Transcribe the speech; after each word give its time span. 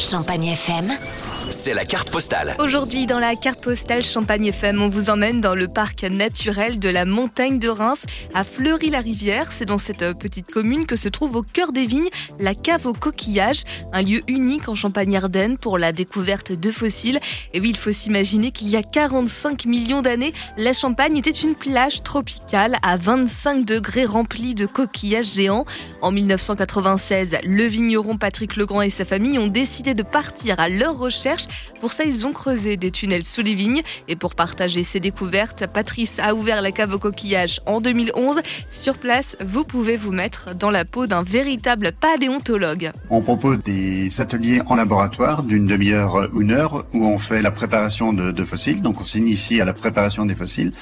Champagne 0.00 0.56
FM, 0.56 0.90
c'est 1.48 1.74
la 1.74 1.84
carte 1.84 2.10
postale. 2.10 2.54
Aujourd'hui, 2.58 3.06
dans 3.06 3.18
la 3.18 3.34
carte 3.34 3.60
postale 3.62 4.04
Champagne 4.04 4.46
FM, 4.46 4.82
on 4.82 4.88
vous 4.88 5.10
emmène 5.10 5.40
dans 5.40 5.54
le 5.54 5.68
parc 5.68 6.02
naturel 6.02 6.78
de 6.78 6.88
la 6.88 7.04
montagne 7.04 7.58
de 7.58 7.68
Reims, 7.68 8.04
à 8.34 8.44
Fleury-la-Rivière. 8.44 9.52
C'est 9.52 9.64
dans 9.64 9.78
cette 9.78 10.02
euh, 10.02 10.14
petite 10.14 10.50
commune 10.50 10.86
que 10.86 10.96
se 10.96 11.08
trouve 11.08 11.36
au 11.36 11.42
cœur 11.42 11.72
des 11.72 11.86
vignes 11.86 12.08
la 12.38 12.54
cave 12.54 12.86
aux 12.86 12.92
coquillages, 12.92 13.62
un 13.92 14.02
lieu 14.02 14.20
unique 14.28 14.68
en 14.68 14.74
Champagne-Ardenne 14.74 15.56
pour 15.56 15.78
la 15.78 15.92
découverte 15.92 16.52
de 16.52 16.70
fossiles. 16.70 17.20
Et 17.54 17.60
oui, 17.60 17.70
il 17.70 17.76
faut 17.76 17.92
s'imaginer 17.92 18.50
qu'il 18.50 18.68
y 18.68 18.76
a 18.76 18.82
45 18.82 19.64
millions 19.64 20.02
d'années, 20.02 20.32
la 20.56 20.72
Champagne 20.72 21.16
était 21.16 21.30
une 21.30 21.54
plage 21.54 22.02
tropicale 22.02 22.76
à 22.82 22.96
25 22.96 23.64
degrés 23.64 24.04
remplie 24.04 24.54
de 24.54 24.66
coquillages 24.66 25.34
géants. 25.34 25.64
En 26.02 26.12
1996, 26.12 27.38
le 27.44 27.64
vigneron 27.64 28.16
Patrick 28.16 28.56
Legrand 28.56 28.82
et 28.82 28.90
sa 28.90 29.04
famille 29.04 29.38
ont 29.38 29.48
décidé 29.48 29.94
de 29.94 30.02
partir 30.02 30.58
à 30.58 30.68
leur 30.68 30.98
recherche 30.98 31.29
pour 31.80 31.92
ça, 31.92 32.04
ils 32.04 32.26
ont 32.26 32.32
creusé 32.32 32.76
des 32.76 32.90
tunnels 32.90 33.24
sous 33.24 33.42
les 33.42 33.54
vignes. 33.54 33.82
Et 34.08 34.16
pour 34.16 34.34
partager 34.34 34.82
ces 34.82 35.00
découvertes, 35.00 35.66
Patrice 35.66 36.18
a 36.18 36.34
ouvert 36.34 36.62
la 36.62 36.72
cave 36.72 36.94
au 36.94 36.98
coquillage 36.98 37.60
en 37.66 37.80
2011. 37.80 38.40
Sur 38.70 38.98
place, 38.98 39.36
vous 39.44 39.64
pouvez 39.64 39.96
vous 39.96 40.12
mettre 40.12 40.54
dans 40.54 40.70
la 40.70 40.84
peau 40.84 41.06
d'un 41.06 41.22
véritable 41.22 41.92
paléontologue. 41.92 42.90
On 43.08 43.22
propose 43.22 43.62
des 43.62 44.20
ateliers 44.20 44.60
en 44.66 44.74
laboratoire 44.74 45.42
d'une 45.42 45.66
demi-heure 45.66 46.28
une 46.38 46.52
heure 46.52 46.84
où 46.92 47.04
on 47.06 47.18
fait 47.18 47.42
la 47.42 47.50
préparation 47.50 48.12
de, 48.12 48.44
fossiles. 48.44 48.82
Donc 48.82 49.00
on 49.00 49.04
s'initie 49.04 49.60
à 49.60 49.64
la 49.64 49.72
préparation 49.72 50.26
des 50.26 50.34
fossiles. 50.34 50.72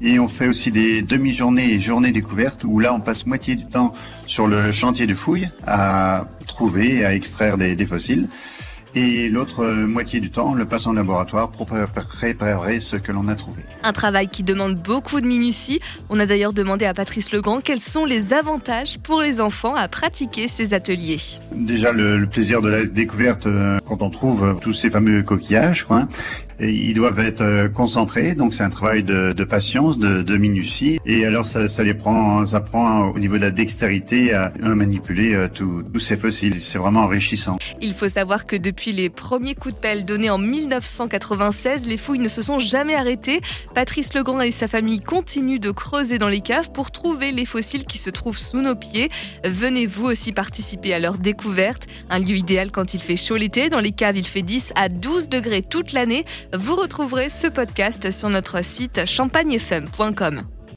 Et 0.00 0.18
on 0.18 0.28
fait 0.28 0.48
aussi 0.48 0.70
des 0.70 1.02
demi-journées 1.02 1.72
et 1.72 1.80
journées 1.80 2.12
découvertes 2.12 2.64
où 2.64 2.78
là 2.78 2.92
on 2.92 3.00
passe 3.00 3.26
moitié 3.26 3.54
du 3.56 3.66
temps 3.66 3.94
sur 4.26 4.46
le 4.46 4.72
chantier 4.72 5.06
de 5.06 5.14
fouille 5.14 5.48
à 5.66 6.26
trouver, 6.46 7.04
à 7.04 7.14
extraire 7.14 7.56
des 7.56 7.86
fossiles 7.86 8.28
et 8.94 9.28
l'autre 9.28 9.64
moitié 9.86 10.20
du 10.20 10.30
temps, 10.30 10.52
on 10.52 10.54
le 10.54 10.64
passe 10.64 10.86
en 10.86 10.92
laboratoire 10.92 11.50
pour 11.50 11.66
préparer 11.66 12.80
ce 12.80 12.96
que 12.96 13.12
l'on 13.12 13.28
a 13.28 13.34
trouvé. 13.34 13.62
Un 13.82 13.92
travail 13.92 14.28
qui 14.28 14.42
demande 14.42 14.76
beaucoup 14.76 15.20
de 15.20 15.26
minutie. 15.26 15.80
On 16.10 16.20
a 16.20 16.26
d'ailleurs 16.26 16.52
demandé 16.52 16.84
à 16.84 16.94
Patrice 16.94 17.32
Legrand 17.32 17.60
quels 17.60 17.80
sont 17.80 18.04
les 18.04 18.32
avantages 18.32 18.98
pour 18.98 19.20
les 19.20 19.40
enfants 19.40 19.74
à 19.74 19.88
pratiquer 19.88 20.48
ces 20.48 20.74
ateliers. 20.74 21.18
Déjà 21.52 21.92
le, 21.92 22.24
plaisir 22.26 22.62
de 22.62 22.68
la 22.68 22.84
découverte 22.84 23.46
euh, 23.46 23.78
quand 23.84 24.02
on 24.02 24.10
trouve 24.10 24.58
tous 24.60 24.72
ces 24.72 24.90
fameux 24.90 25.22
coquillages. 25.22 25.84
Quoi. 25.84 26.06
Ils 26.60 26.94
doivent 26.94 27.20
être 27.20 27.42
euh, 27.42 27.68
concentrés, 27.68 28.34
donc 28.34 28.54
c'est 28.54 28.62
un 28.62 28.70
travail 28.70 29.02
de, 29.02 29.32
patience, 29.44 29.98
de, 29.98 30.36
minutie. 30.36 30.98
Et 31.06 31.24
alors 31.24 31.46
ça, 31.46 31.84
les 31.84 31.94
prend, 31.94 32.46
ça 32.46 32.60
prend 32.60 33.08
au 33.08 33.18
niveau 33.18 33.36
de 33.36 33.42
la 33.42 33.50
dextérité 33.50 34.32
à, 34.32 34.52
à 34.62 34.74
manipuler 34.74 35.34
euh, 35.34 35.48
tous 35.48 36.00
ces 36.00 36.16
fossiles. 36.16 36.60
C'est 36.60 36.78
vraiment 36.78 37.00
enrichissant. 37.00 37.58
Il 37.80 37.94
faut 37.94 38.08
savoir 38.08 38.46
que 38.46 38.56
depuis 38.56 38.92
les 38.92 39.10
premiers 39.10 39.54
coups 39.54 39.74
de 39.74 39.80
pelle 39.80 40.04
donnés 40.04 40.30
en 40.30 40.38
1996, 40.38 41.86
les 41.86 41.96
fouilles 41.96 42.18
ne 42.18 42.28
se 42.28 42.42
sont 42.42 42.58
jamais 42.58 42.94
arrêtées. 42.94 43.40
Patrice 43.74 44.14
Legrand 44.14 44.40
et 44.40 44.50
sa 44.50 44.68
famille 44.68 45.00
continuent 45.00 45.60
de 45.60 45.70
creuser 45.70 46.18
dans 46.18 46.28
les 46.28 46.40
caves 46.40 46.70
pour 46.72 46.90
trouver 46.90 47.32
les 47.32 47.44
fossiles 47.44 47.84
qui 47.84 47.98
se 47.98 48.10
trouvent 48.10 48.38
sous 48.38 48.60
nos 48.60 48.74
pieds. 48.74 49.10
Venez 49.44 49.86
vous 49.86 50.06
aussi 50.06 50.32
participer 50.32 50.94
à 50.94 50.98
leur 50.98 51.18
découverte. 51.18 51.86
Un 52.10 52.18
lieu 52.18 52.36
idéal 52.36 52.70
quand 52.70 52.94
il 52.94 53.00
fait 53.00 53.16
chaud 53.16 53.36
l'été. 53.36 53.68
Dans 53.68 53.80
les 53.80 53.92
caves, 53.92 54.16
il 54.16 54.26
fait 54.26 54.42
10 54.42 54.72
à 54.76 54.88
12 54.88 55.28
degrés 55.28 55.62
toute 55.62 55.92
l'année. 55.92 56.24
Vous 56.56 56.76
retrouverez 56.76 57.30
ce 57.30 57.48
podcast 57.48 58.12
sur 58.12 58.28
notre 58.28 58.62
site 58.62 59.06
champagnefm.com. 59.06 60.53